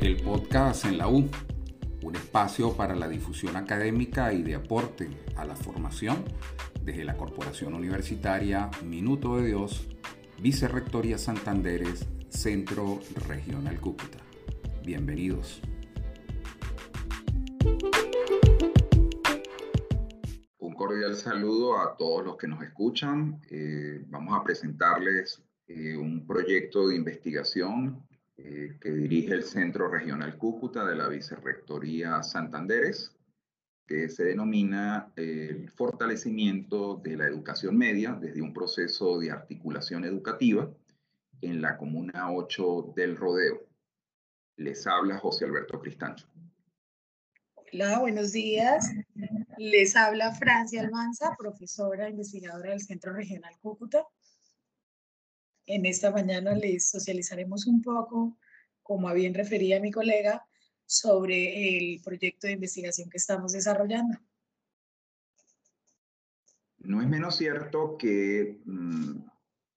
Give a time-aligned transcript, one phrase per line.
[0.00, 1.28] El podcast en la U,
[2.02, 6.24] un espacio para la difusión académica y de aporte a la formación
[6.84, 9.88] desde la Corporación Universitaria Minuto de Dios,
[10.40, 14.18] Vicerrectoría Santanderes, Centro Regional Cúcuta.
[14.84, 15.60] Bienvenidos.
[20.58, 23.40] Un cordial saludo a todos los que nos escuchan.
[23.50, 28.07] Eh, vamos a presentarles eh, un proyecto de investigación
[28.40, 33.12] eh, que dirige el Centro Regional Cúcuta de la Vicerrectoría Santanderes,
[33.84, 40.70] que se denomina el fortalecimiento de la educación media desde un proceso de articulación educativa
[41.40, 43.66] en la Comuna 8 del Rodeo.
[44.56, 46.28] Les habla José Alberto Cristancho.
[47.72, 48.92] Hola, buenos días.
[49.56, 54.06] Les habla Francia Almanza, profesora investigadora del Centro Regional Cúcuta
[55.68, 58.38] en esta mañana les socializaremos un poco,
[58.82, 60.44] como bien refería mi colega,
[60.86, 64.18] sobre el proyecto de investigación que estamos desarrollando.
[66.78, 69.18] No es menos cierto que mm,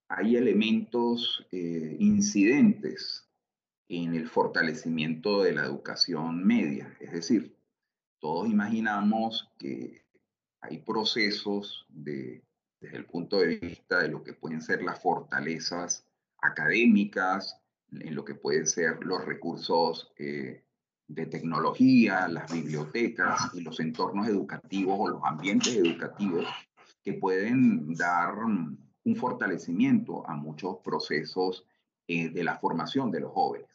[0.07, 3.27] hay elementos eh, incidentes
[3.89, 6.95] en el fortalecimiento de la educación media.
[7.01, 7.57] Es decir,
[8.19, 10.05] todos imaginamos que
[10.61, 12.43] hay procesos de
[12.81, 16.07] desde el punto de vista de lo que pueden ser las fortalezas
[16.41, 20.63] académicas, en lo que pueden ser los recursos eh,
[21.07, 26.47] de tecnología, las bibliotecas y los entornos educativos o los ambientes educativos
[27.03, 31.65] que pueden dar un fortalecimiento a muchos procesos
[32.07, 33.69] eh, de la formación de los jóvenes.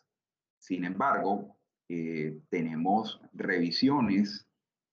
[0.59, 1.57] Sin embargo,
[1.89, 4.43] eh, tenemos revisiones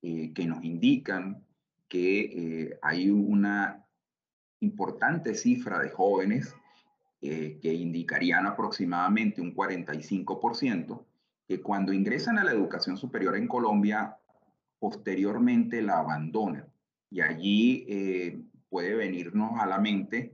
[0.01, 1.47] que nos indican
[1.87, 3.82] que hay una
[4.63, 6.55] importante cifra de jóvenes
[7.21, 11.05] eh, que indicarían aproximadamente un 45%,
[11.47, 14.17] que cuando ingresan a la educación superior en Colombia,
[14.79, 16.67] posteriormente la abandonan.
[17.09, 20.33] Y allí eh, puede venirnos a la mente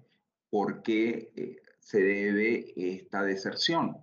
[0.50, 3.98] por qué eh, se debe esta deserción.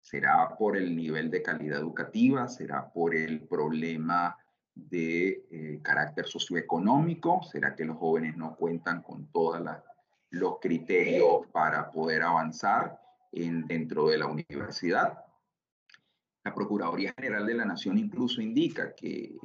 [0.00, 2.48] ¿Será por el nivel de calidad educativa?
[2.48, 4.36] ¿Será por el problema
[4.78, 7.42] de eh, carácter socioeconómico?
[7.42, 9.60] ¿Será que los jóvenes no cuentan con todos
[10.30, 13.00] los criterios para poder avanzar
[13.32, 15.24] en, dentro de la universidad?
[16.44, 19.36] La Procuraduría General de la Nación incluso indica que,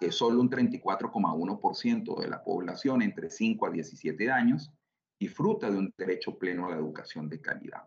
[0.00, 4.70] eh, solo un 34,1% de la población entre 5 a 17 años
[5.18, 7.82] disfruta de un derecho pleno a la educación de calidad.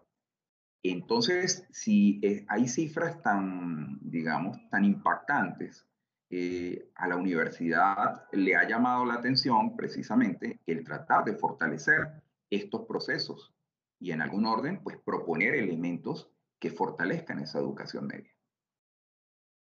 [0.84, 5.86] Entonces, si eh, hay cifras tan, digamos, tan impactantes,
[6.30, 12.86] eh, a la universidad le ha llamado la atención precisamente el tratar de fortalecer estos
[12.88, 13.53] procesos
[14.00, 18.31] y en algún orden, pues proponer elementos que fortalezcan esa educación media.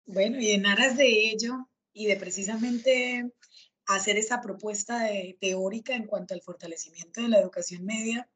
[0.07, 3.33] Bueno, y en aras de ello y de precisamente
[3.87, 5.09] hacer esa propuesta
[5.41, 8.29] teórica en cuanto al fortalecimiento de la educación media,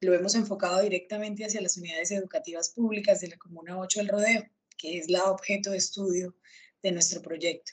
[0.00, 4.44] lo hemos enfocado directamente hacia las unidades educativas públicas de la Comuna 8 del Rodeo,
[4.76, 6.36] que es la objeto de estudio
[6.84, 7.72] de nuestro proyecto.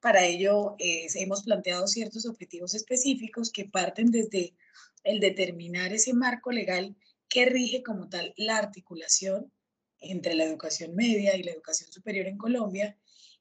[0.00, 4.54] Para ello, hemos planteado ciertos objetivos específicos que parten desde
[5.04, 6.96] el determinar ese marco legal
[7.28, 9.52] que rige como tal la articulación
[9.98, 12.96] entre la educación media y la educación superior en Colombia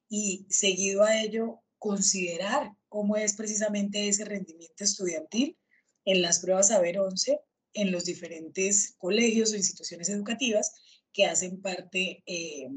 [0.09, 5.57] y seguido a ello considerar cómo es precisamente ese rendimiento estudiantil
[6.05, 7.39] en las pruebas Saber 11
[7.73, 10.73] en los diferentes colegios o instituciones educativas
[11.13, 12.69] que hacen parte eh,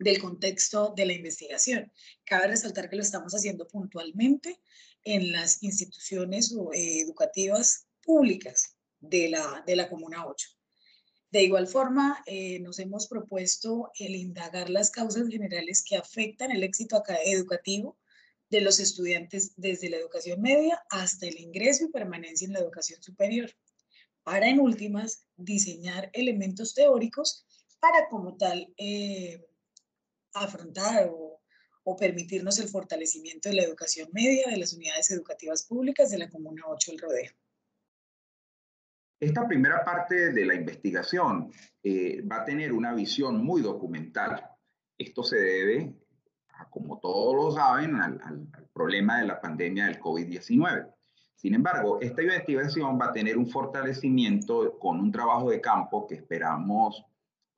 [0.00, 1.92] del contexto de la investigación.
[2.24, 4.60] Cabe resaltar que lo estamos haciendo puntualmente
[5.04, 10.48] en las instituciones eh, educativas públicas de la, de la Comuna 8.
[11.30, 16.64] De igual forma, eh, nos hemos propuesto el indagar las causas generales que afectan el
[16.64, 17.96] éxito educativo
[18.48, 23.00] de los estudiantes desde la educación media hasta el ingreso y permanencia en la educación
[23.00, 23.50] superior,
[24.24, 27.46] para en últimas diseñar elementos teóricos
[27.78, 29.46] para como tal eh,
[30.34, 31.28] afrontar o,
[31.98, 36.62] permitirnos el fortalecimiento de la educación media de las unidades educativas públicas de la Comuna
[36.68, 37.32] 8 El Rodeo.
[39.18, 41.50] Esta primera parte de la investigación
[41.82, 44.40] eh, va a tener una visión muy documental.
[44.96, 45.94] Esto se debe,
[46.70, 50.94] como todos lo saben, al, problema de la pandemia del COVID-19.
[51.34, 56.14] Sin embargo, esta investigación va a tener un fortalecimiento con un trabajo de campo que
[56.14, 57.04] esperamos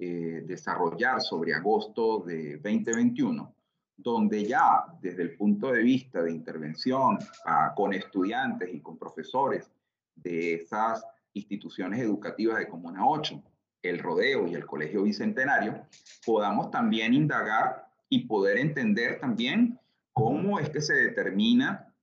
[0.05, 3.55] eh, desarrollar sobre agosto de 2021,
[3.97, 9.71] donde ya desde el punto de vista de intervención ah, con estudiantes y con profesores
[10.17, 11.05] de esas
[11.35, 13.41] instituciones educativas de Comuna 8,
[13.83, 15.87] el Rodeo y el Colegio Bicentenario,
[16.27, 19.79] podamos también indagar y poder entender también
[20.13, 21.95] cómo es que se determina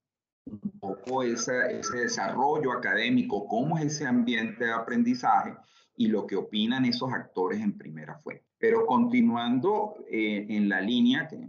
[0.46, 5.54] un poco ese, ese desarrollo académico, cómo es ese ambiente de aprendizaje
[6.00, 8.46] y lo que opinan esos actores en primera fuente.
[8.58, 11.46] Pero continuando eh, en la línea que,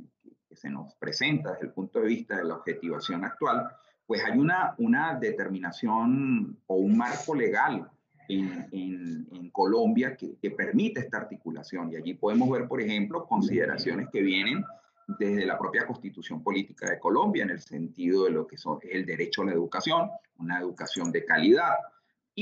[0.50, 3.68] se nos presenta desde el punto de vista de la objetivación actual,
[4.04, 7.88] pues hay una, una determinación o un marco legal
[8.28, 11.92] en Colombia que, que, permite esta articulación.
[11.92, 14.64] Y allí podemos ver, por ejemplo, consideraciones que vienen
[15.06, 19.06] desde la propia constitución política de Colombia en el sentido de lo que son el
[19.06, 21.74] derecho a la educación, una educación de calidad.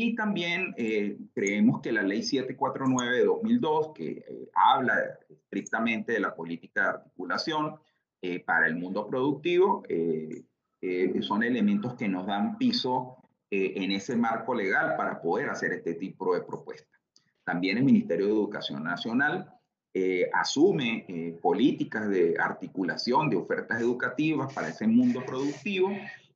[0.01, 4.95] Y también eh, creemos que la ley 749 de 2002, que eh, habla
[5.29, 7.75] estrictamente de la política de articulación
[8.23, 10.45] eh, para el mundo productivo, eh,
[10.81, 13.17] eh, son elementos que nos dan piso
[13.51, 17.01] en ese marco legal para poder hacer este tipo de propuestas.
[17.43, 19.59] También el Ministerio de Educación Nacional
[19.95, 25.91] eh, asume eh, políticas de articulación de ofertas educativas para ese mundo productivo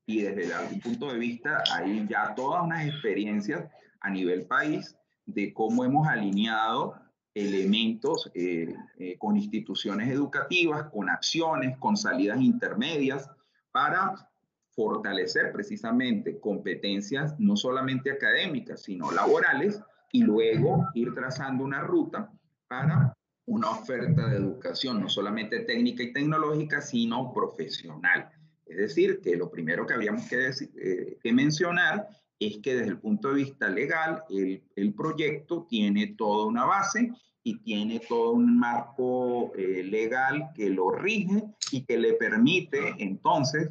[0.07, 3.71] y desde algún punto de vista hay ya todas unas experiencias
[4.01, 4.97] a nivel país
[5.27, 6.95] de cómo hemos alineado
[7.35, 13.31] elementos eh, eh, con instituciones educativas, con acciones, con salidas intermedias
[13.71, 14.29] para
[14.75, 22.31] fortalecer precisamente competencias no solamente académicas, sino laborales y luego ir trazando una ruta
[22.69, 23.15] para
[23.47, 28.31] una oferta de educación no solamente técnica y tecnológica, sino profesional.
[28.73, 32.09] Es decir, que lo primero que habíamos que, decir, eh, que mencionar
[32.39, 37.13] es que desde el punto de vista legal, el, proyecto tiene toda una base
[37.45, 43.71] y tiene todo un marco eh, legal que lo rige y que le permite entonces,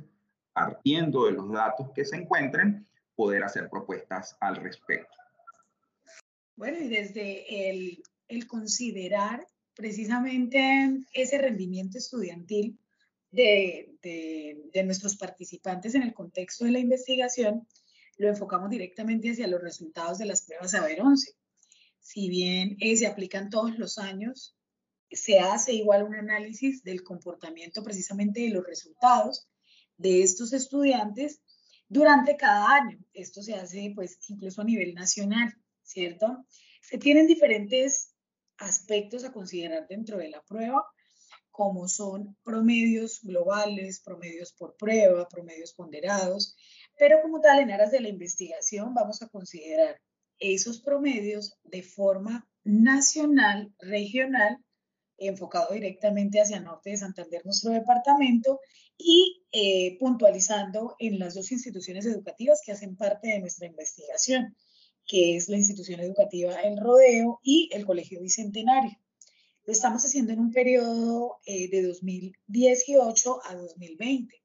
[0.53, 5.15] partiendo de los datos que se encuentren, poder hacer propuestas al respecto.
[6.55, 7.69] Bueno, y desde
[8.27, 9.45] el considerar
[9.75, 12.77] precisamente ese rendimiento estudiantil
[13.31, 17.67] de, de, nuestros participantes en el contexto de la investigación,
[18.17, 21.33] lo enfocamos directamente hacia los resultados de las pruebas Saber 11.
[21.99, 24.55] Si bien eh, se aplican todos los años,
[25.09, 29.47] se hace igual un análisis del comportamiento precisamente de los resultados
[29.97, 31.41] de estos estudiantes
[31.87, 32.99] durante cada año.
[33.13, 36.45] Esto se hace pues incluso a nivel nacional, ¿cierto?
[36.81, 38.13] Se tienen diferentes
[38.57, 40.83] aspectos a considerar dentro de la prueba,
[41.51, 46.55] como son promedios globales, promedios por prueba, promedios ponderados,
[46.97, 49.99] pero como tal, en aras de la investigación, vamos a considerar
[50.39, 54.57] esos promedios de forma nacional, regional,
[55.17, 58.59] enfocado directamente hacia norte de Santander, nuestro departamento,
[58.97, 64.55] y eh, puntualizando en las dos instituciones educativas que hacen parte de nuestra investigación
[65.11, 68.97] que es la institución educativa El Rodeo y el Colegio Bicentenario.
[69.65, 74.41] Lo estamos haciendo en un periodo eh, de 2018 a 2020.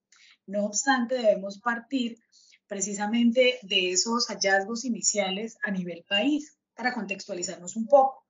[0.46, 2.18] No obstante, debemos partir
[2.66, 8.26] precisamente de esos hallazgos iniciales a nivel país para contextualizarnos un poco.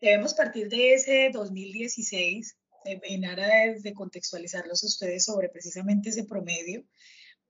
[0.00, 6.24] Debemos partir de ese 2016 eh, en aras de contextualizarlos a ustedes sobre precisamente ese
[6.24, 6.84] promedio,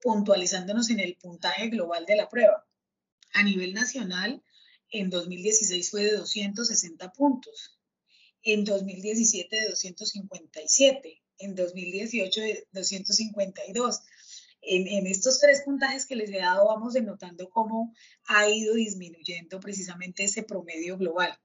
[0.00, 2.64] puntualizándonos en el puntaje global de la prueba
[3.34, 4.42] a nivel nacional
[4.90, 7.78] en 2016 fue de 260 puntos,
[8.44, 14.00] en 2017 de 257, en 2018 de 252.
[14.62, 17.92] En, en, estos tres puntajes que les he dado vamos denotando cómo
[18.26, 21.38] ha ido disminuyendo precisamente ese promedio global.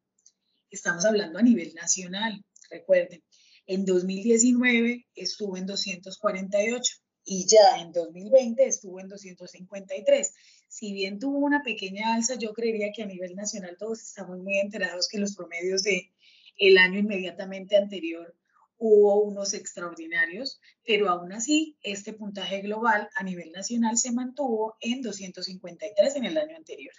[0.70, 3.24] Estamos hablando a nivel nacional, recuerden.
[3.66, 10.34] En 2019 estuvo en 248 y ya en 2020 estuvo en 253
[10.70, 14.60] si bien tuvo una pequeña alza, yo creería que a nivel nacional todos estamos muy
[14.60, 16.12] enterados que los promedios de
[16.60, 18.36] el año inmediatamente anterior
[18.78, 25.02] hubo unos extraordinarios, pero aún así este puntaje global a nivel nacional se mantuvo en
[25.02, 26.94] 253 en el año anterior.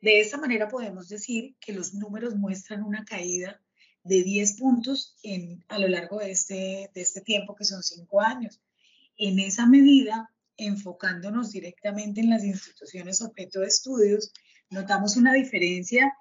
[0.00, 3.60] De esta manera podemos decir que los números muestran una caída
[4.02, 5.16] de 10 puntos
[5.68, 8.60] a lo largo de este, este tiempo, que son 5 años.
[9.16, 14.32] En esa medida, enfocándonos directamente en las instituciones objeto de estudios,
[14.68, 16.12] notamos una diferencia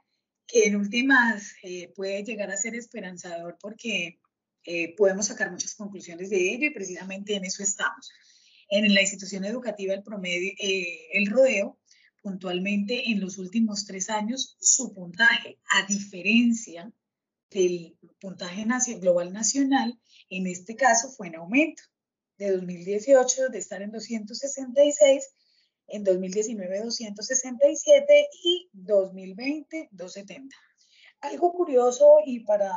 [0.54, 4.20] que en últimas eh, puede llegar a ser esperanzador porque
[4.66, 8.12] eh, podemos sacar muchas conclusiones de ello y precisamente en eso estamos.
[8.70, 11.80] En la institución educativa el promedio, eh, el rodeo,
[12.22, 16.94] puntualmente en los últimos tres años, su puntaje, a diferencia
[17.50, 18.66] del puntaje
[19.00, 21.82] global nacional, en este caso fue en aumento
[22.38, 25.34] de 2018 de estar en 266,
[25.88, 30.56] en 2019 267 y 2020 270.
[31.22, 32.72] algo curioso y para,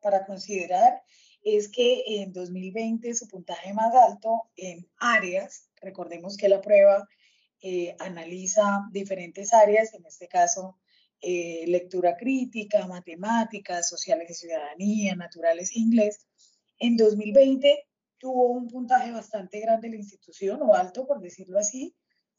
[0.00, 1.02] para considerar
[1.42, 7.06] es que en 2020 su puntaje más alto en áreas, recordemos que la prueba
[7.60, 10.78] eh, analiza diferentes áreas, en este caso
[11.20, 16.26] eh, lectura crítica, matemáticas, sociales y ciudadanía, naturales e inglés.
[16.78, 17.86] En 2020
[18.18, 21.94] tuvo un puntaje bastante grande la institución, o alto por decirlo así,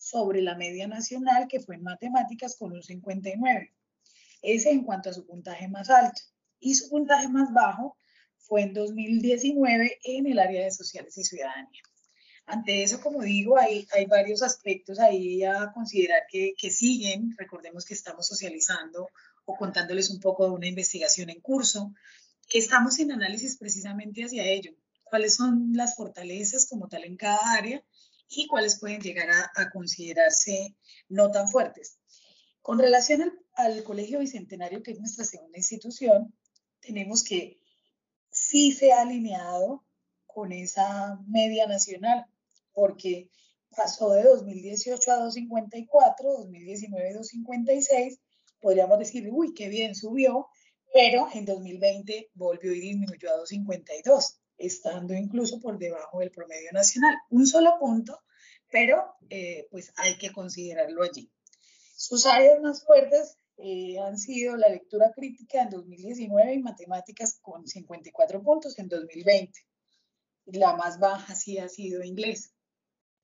[0.05, 3.73] sobre la media nacional, que fue en matemáticas con un 59.
[4.43, 6.21] Ese en cuanto a su puntaje más alto.
[6.59, 7.97] Y su puntaje más bajo
[8.37, 11.81] fue en 2019 en el área de sociales y ciudadanía.
[12.45, 17.35] Ante eso, como digo, hay, hay varios aspectos ahí a considerar que, que siguen.
[17.35, 19.09] Recordemos que estamos socializando
[19.45, 21.95] o contándoles un poco de una investigación en curso,
[22.47, 24.75] que estamos en análisis precisamente hacia ello.
[25.03, 27.83] ¿Cuáles son las fortalezas como tal en cada área
[28.27, 30.75] y cuáles pueden llegar a, a considerarse
[31.09, 31.99] no tan fuertes?
[32.61, 36.33] Con relación al, al Colegio Bicentenario, que es nuestra segunda institución,
[36.79, 37.59] tenemos que
[38.31, 39.85] sí se ha alineado
[40.25, 42.25] con esa media nacional
[42.73, 43.29] porque
[43.75, 48.19] pasó de 2018 a 254, 2019 256,
[48.59, 50.47] podríamos decir, uy, qué bien subió,
[50.93, 57.15] pero en 2020 volvió y disminuyó a 252, estando incluso por debajo del promedio nacional.
[57.29, 58.21] Un solo punto,
[58.71, 61.31] pero eh, pues hay que considerarlo allí.
[61.95, 67.65] Sus áreas más fuertes eh, han sido la lectura crítica en 2019 y matemáticas con
[67.65, 69.59] 54 puntos en 2020.
[70.47, 72.53] La más baja sí ha sido inglés.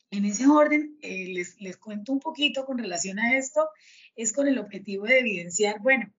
[0.09, 3.69] En ese orden, eh, les, les cuento un poquito con relación a esto,
[4.15, 6.13] es con el objetivo de evidenciar, bueno,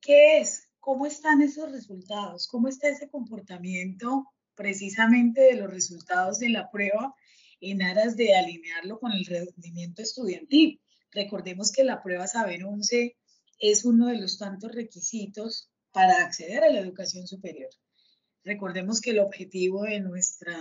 [0.00, 0.68] ¿qué es?
[0.80, 2.48] ¿Cómo están esos resultados?
[2.48, 4.26] ¿Cómo está ese comportamiento
[4.58, 7.14] precisamente de los resultados de la prueba
[7.60, 10.80] en aras de alinearlo con el rendimiento estudiantil?
[11.12, 13.16] Recordemos que la prueba Saber 11
[13.60, 17.70] es uno de los tantos requisitos para acceder a la educación superior.
[18.44, 20.58] Recordemos que el objetivo de nuestra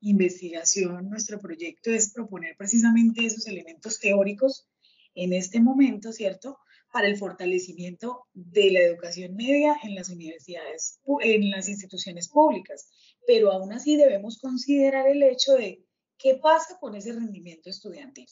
[0.00, 4.68] investigación, nuestro proyecto es proponer precisamente esos elementos teóricos
[5.14, 6.58] en este momento, ¿cierto?
[6.98, 12.90] Para el fortalecimiento de la educación media en las universidades, en las instituciones públicas.
[13.24, 15.86] Pero aún así debemos considerar el hecho de
[16.18, 18.26] qué pasa con ese rendimiento estudiantil.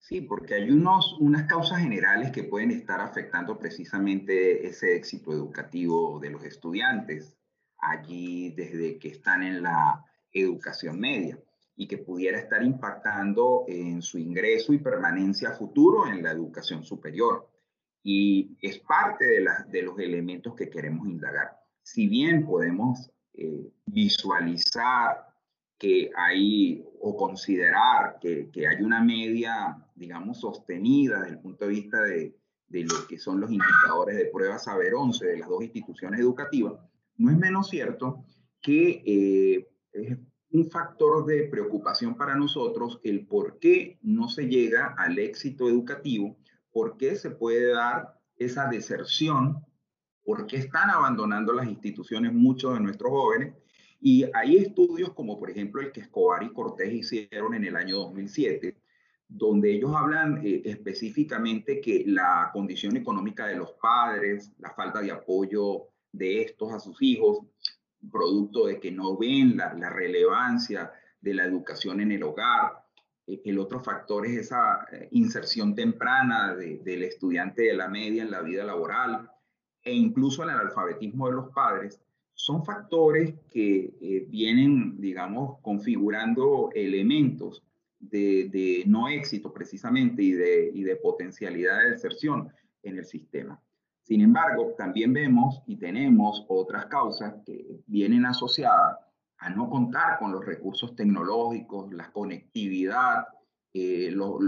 [0.00, 6.20] Sí, porque hay unos, unas causas generales que pueden estar afectando precisamente ese éxito educativo
[6.20, 7.38] de los estudiantes
[7.78, 11.42] allí desde que están en la educación media
[11.80, 17.48] y que pudiera estar impactando en su ingreso y permanencia futuro en la educación superior.
[18.02, 19.24] Y es parte
[19.70, 21.56] de, los elementos que queremos indagar.
[21.80, 25.24] Si bien podemos eh, visualizar
[25.78, 31.70] que hay o considerar que, que, hay una media, digamos, sostenida desde el punto de
[31.70, 32.34] vista de,
[32.66, 36.74] de lo que son los indicadores de prueba Saber 11 de las dos instituciones educativas,
[37.18, 38.24] no es menos cierto
[38.60, 40.18] que eh,
[40.50, 46.36] un factor de preocupación para nosotros el por qué no se llega al éxito educativo,
[46.72, 49.64] por qué se puede dar esa deserción,
[50.24, 53.54] por qué están abandonando las instituciones muchos de nuestros jóvenes.
[54.00, 57.96] Y hay estudios como por ejemplo el que Escobar y Cortés hicieron en el año
[57.96, 58.76] 2007,
[59.26, 65.10] donde ellos hablan eh, específicamente que la condición económica de los padres, la falta de
[65.10, 67.40] apoyo de estos a sus hijos,
[68.10, 72.84] producto de que no ven la, relevancia de la educación en el hogar.
[73.26, 78.30] Eh, el otro factor es esa eh, inserción temprana del estudiante de la media en
[78.30, 79.30] la vida laboral
[79.82, 82.00] e incluso el analfabetismo de los padres.
[82.34, 87.64] Son factores que eh, vienen, digamos, configurando elementos
[87.98, 92.52] de, de, no éxito precisamente y de, y de potencialidad de deserción
[92.84, 93.60] en el sistema.
[94.08, 98.96] Sin embargo, también vemos y tenemos otras causas que vienen asociadas
[99.36, 103.26] a no contar con los recursos tecnológicos, la conectividad,
[103.74, 104.40] eh, los,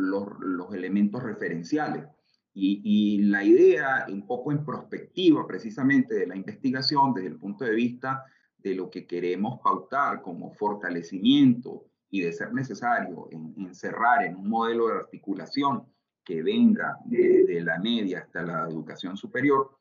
[0.73, 2.07] elementos referenciales.
[2.55, 7.75] Y, la idea, un poco en perspectiva precisamente de la investigación, desde el punto de
[7.75, 8.25] vista
[8.57, 14.49] de lo que queremos pautar como fortalecimiento y de ser necesario en, encerrar en un
[14.49, 15.85] modelo de articulación
[16.25, 19.79] que venga de, la media hasta la educación superior,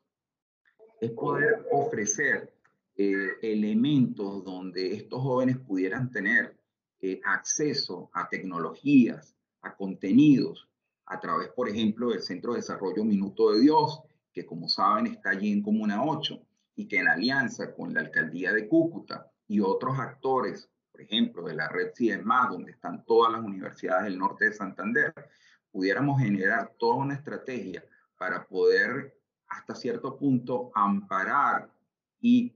[1.00, 2.52] es poder ofrecer
[2.96, 6.56] eh, elementos donde estos jóvenes pudieran tener
[7.00, 10.68] eh, acceso a tecnologías, a contenidos,
[11.06, 14.00] a través, por ejemplo, del Centro de Desarrollo Minuto de Dios,
[14.32, 16.40] que como saben está allí en Comuna 8
[16.76, 21.54] y que en alianza con la Alcaldía de Cúcuta y otros actores, por ejemplo, de
[21.54, 25.12] la red CIEMAS, donde están todas las universidades del norte de Santander,
[25.70, 27.84] pudiéramos generar toda una estrategia
[28.16, 29.16] para poder
[29.48, 31.70] hasta cierto punto amparar
[32.20, 32.54] y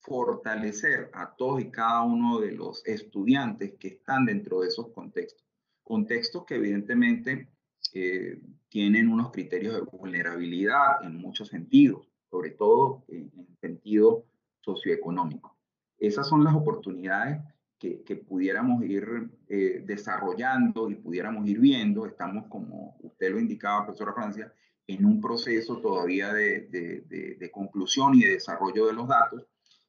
[0.00, 5.46] fortalecer a todos y cada uno de los estudiantes que están dentro de esos contextos.
[5.82, 7.48] Contextos que evidentemente
[7.92, 14.24] eh, tienen unos criterios de vulnerabilidad en muchos sentidos, sobre todo en, sentido
[14.60, 15.56] socioeconómico.
[15.98, 17.42] Esas son las oportunidades
[17.80, 22.06] que, pudiéramos ir eh, desarrollando y pudiéramos ir viendo.
[22.06, 24.52] Estamos, como usted lo indicaba, profesora Francia,
[24.86, 29.46] en un proceso todavía de, de, conclusión y de desarrollo de los datos.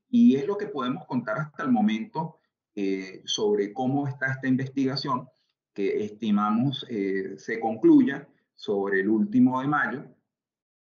[0.10, 2.38] Y es lo que podemos contar hasta el momento
[2.75, 5.27] eh, sobre cómo está esta investigación
[5.74, 10.05] que estimamos eh, se concluya sobre el último de mayo,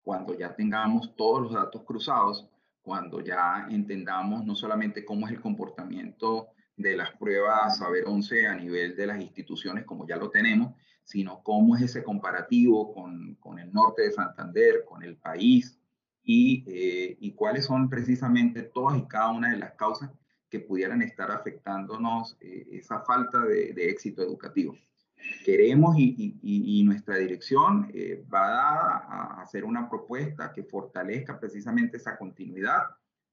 [0.01, 2.47] cuando ya tengamos todos los datos cruzados,
[2.81, 8.55] cuando ya entendamos no solamente cómo es el comportamiento de las pruebas Saber 11 a
[8.55, 10.73] nivel de las instituciones, como ya lo tenemos,
[11.03, 15.77] sino cómo es ese comparativo con, con el norte de Santander, con el país,
[16.23, 20.11] y, eh, y, cuáles son precisamente todas y cada una de las causas
[20.49, 24.75] que pudieran estar afectándonos eh, esa falta de, éxito educativo.
[25.45, 32.17] Queremos y, y, nuestra dirección eh, va a hacer una propuesta que fortalezca precisamente esa
[32.17, 32.83] continuidad,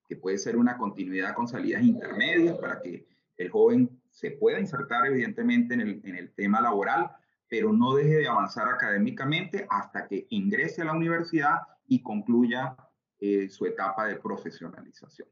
[0.07, 3.07] que puede ser una continuidad con salidas intermedias para que
[3.39, 7.11] el joven se pueda insertar evidentemente en el, en el tema laboral,
[7.49, 12.77] pero no deje de avanzar académicamente hasta que ingrese a la universidad y concluya
[13.21, 15.29] eh, su etapa de profesionalización.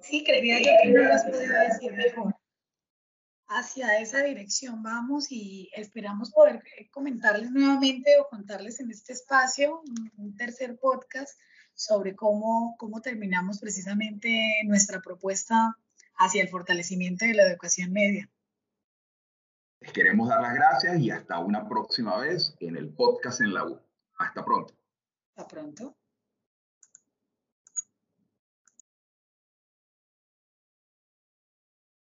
[0.00, 2.34] Sí, creería yo que no lo has podido decir mejor.
[3.48, 9.82] Hacia esa dirección vamos y esperamos poder comentarles nuevamente o contarles en este espacio
[10.16, 11.38] un, tercer podcast
[11.74, 15.76] sobre cómo, cómo terminamos precisamente nuestra propuesta
[16.16, 18.30] hacia el fortalecimiento de la educación media.
[19.80, 23.64] Les queremos dar las gracias y hasta una próxima vez en el podcast en la
[23.64, 23.80] U.
[24.18, 24.74] Hasta pronto.
[25.34, 25.96] Hasta pronto.